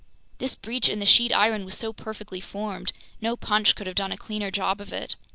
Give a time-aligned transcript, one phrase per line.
[0.39, 4.11] This breach in the sheet iron was so perfectly formed, no punch could have done
[4.11, 5.15] a cleaner job of it.